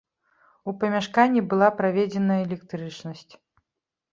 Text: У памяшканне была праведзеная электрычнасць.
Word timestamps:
У 0.71 0.73
памяшканне 0.83 1.43
была 1.51 1.67
праведзеная 1.81 2.39
электрычнасць. 2.47 3.33